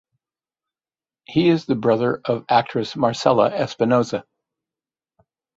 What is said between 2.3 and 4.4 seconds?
the actress Marcela Espinoza.